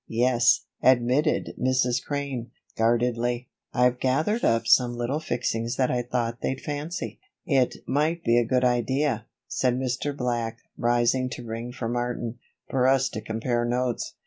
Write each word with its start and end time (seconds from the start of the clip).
"Yes," 0.09 0.65
admitted 0.81 1.53
Mrs. 1.59 2.03
Crane, 2.03 2.49
guardedly, 2.75 3.49
"I've 3.71 3.99
gathered 3.99 4.43
up 4.43 4.65
some 4.65 4.95
little 4.95 5.19
fixings 5.19 5.75
that 5.75 5.91
I 5.91 6.01
thought 6.01 6.41
they'd 6.41 6.59
fancy." 6.59 7.19
"It 7.45 7.75
might 7.85 8.23
be 8.23 8.39
a 8.39 8.43
good 8.47 8.63
idea," 8.63 9.27
said 9.47 9.75
Mr. 9.77 10.17
Black, 10.17 10.57
rising 10.75 11.29
to 11.33 11.45
ring 11.45 11.71
for 11.71 11.87
Martin, 11.87 12.39
"for 12.67 12.87
us 12.87 13.09
to 13.09 13.21
compare 13.21 13.63
notes. 13.63 14.15